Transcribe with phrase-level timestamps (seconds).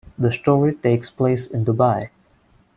[0.17, 2.09] The story takes place in Dubai.